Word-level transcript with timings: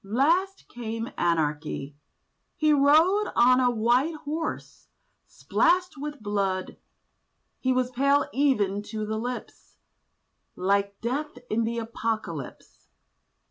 Last 0.03 0.67
came 0.67 1.11
Anarchy: 1.15 1.95
he 2.55 2.73
rode 2.73 3.31
On 3.35 3.59
a 3.59 3.69
white 3.69 4.15
horse, 4.15 4.87
splashed 5.27 5.93
with 5.95 6.23
blood; 6.23 6.77
He 7.59 7.71
was 7.71 7.91
pale 7.91 8.25
even 8.33 8.81
to 8.81 9.05
the 9.05 9.19
lips, 9.19 9.75
Like 10.55 10.99
Death 11.01 11.37
in 11.51 11.65
the 11.65 11.77
Apocalypse. 11.77 12.87